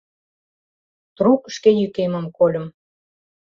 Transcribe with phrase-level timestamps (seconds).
[1.17, 2.65] Трук шке йӱкемым кольым.